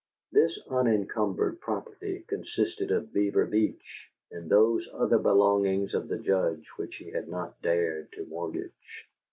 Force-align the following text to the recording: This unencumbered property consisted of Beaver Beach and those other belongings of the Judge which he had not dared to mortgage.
This 0.31 0.57
unencumbered 0.67 1.59
property 1.61 2.23
consisted 2.27 2.89
of 2.89 3.13
Beaver 3.13 3.45
Beach 3.45 4.09
and 4.31 4.49
those 4.49 4.89
other 4.91 5.19
belongings 5.19 5.93
of 5.93 6.07
the 6.07 6.17
Judge 6.17 6.67
which 6.77 6.95
he 6.95 7.11
had 7.11 7.27
not 7.27 7.61
dared 7.61 8.11
to 8.13 8.25
mortgage. 8.25 9.05